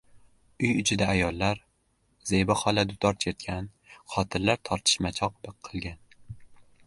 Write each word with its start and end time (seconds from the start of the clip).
Uy 0.63 0.69
ichida 0.83 1.07
ayollar, 1.15 1.59
Zebi 2.31 2.55
xola 2.61 2.85
dutor 2.93 3.19
chertgan, 3.25 3.69
xotinlar 4.15 4.63
tortishmachoq 4.71 5.39
qilgan... 5.69 6.01